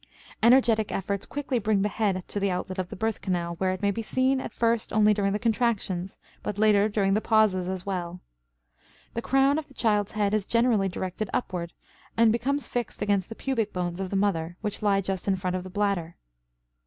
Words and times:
Energetic 0.41 0.91
efforts 0.91 1.27
quickly 1.27 1.59
bring 1.59 1.83
the 1.83 1.87
head 1.87 2.23
to 2.27 2.39
the 2.39 2.49
outlet 2.49 2.79
of 2.79 2.89
the 2.89 2.95
birth 2.95 3.21
canal, 3.21 3.53
where 3.59 3.69
it 3.71 3.83
may 3.83 3.91
be 3.91 4.01
seen, 4.01 4.41
at 4.41 4.51
first 4.51 4.91
only 4.91 5.13
during 5.13 5.31
the 5.31 5.37
contractions, 5.37 6.17
but 6.41 6.57
later 6.57 6.89
during 6.89 7.13
the 7.13 7.21
pauses 7.21 7.67
as 7.67 7.85
well. 7.85 8.19
The 9.13 9.21
crown 9.21 9.59
of 9.59 9.67
the 9.67 9.75
child's 9.75 10.13
head 10.13 10.33
is 10.33 10.47
generally 10.47 10.89
directed 10.89 11.29
upward 11.33 11.73
and 12.17 12.31
becomes 12.31 12.65
fixed 12.65 13.03
against 13.03 13.29
the 13.29 13.35
pubic 13.35 13.71
bones 13.73 13.99
of 13.99 14.09
the 14.09 14.15
mother, 14.15 14.57
which 14.61 14.81
lie 14.81 15.01
just 15.01 15.27
in 15.27 15.35
front 15.35 15.55
of 15.55 15.63
the 15.63 15.69
bladder. 15.69 16.15